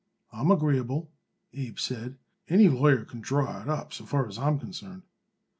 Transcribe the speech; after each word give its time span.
"I 0.31 0.41
am 0.41 0.49
agreeable," 0.49 1.11
Abe 1.53 1.77
said; 1.77 2.17
"any 2.49 2.67
lawyer 2.67 3.05
could 3.05 3.21
draw 3.21 3.61
it 3.61 3.69
up, 3.69 3.93
so 3.93 4.03
far 4.03 4.27
as 4.27 4.39
I 4.39 4.47
am 4.47 4.57
concerned." 4.57 5.03